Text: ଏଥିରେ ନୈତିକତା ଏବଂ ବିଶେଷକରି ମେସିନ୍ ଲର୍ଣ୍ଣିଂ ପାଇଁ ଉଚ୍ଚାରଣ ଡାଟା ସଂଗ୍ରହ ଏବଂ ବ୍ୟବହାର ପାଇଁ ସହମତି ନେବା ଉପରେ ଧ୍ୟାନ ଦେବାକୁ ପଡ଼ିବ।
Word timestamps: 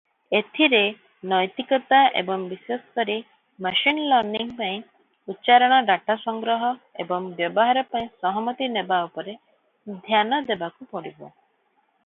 ଏଥିରେ 0.37 0.77
ନୈତିକତା 1.31 1.97
ଏବଂ 2.21 2.45
ବିଶେଷକରି 2.53 3.17
ମେସିନ୍ 3.65 3.99
ଲର୍ଣ୍ଣିଂ 4.13 4.49
ପାଇଁ 4.61 4.79
ଉଚ୍ଚାରଣ 5.33 5.77
ଡାଟା 5.89 6.15
ସଂଗ୍ରହ 6.23 6.65
ଏବଂ 7.05 7.29
ବ୍ୟବହାର 7.41 7.83
ପାଇଁ 7.91 8.07
ସହମତି 8.25 8.71
ନେବା 8.79 8.99
ଉପରେ 9.11 9.37
ଧ୍ୟାନ 9.99 10.41
ଦେବାକୁ 10.51 10.89
ପଡ଼ିବ। 10.95 11.29